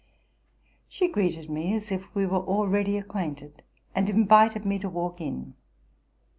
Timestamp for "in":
5.21-5.53